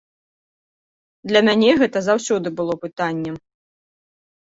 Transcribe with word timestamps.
Для 1.33 1.41
мяне 1.49 1.71
гэта 1.83 1.99
заўсёды 2.09 2.47
было 2.63 2.73
пытаннем. 2.89 3.35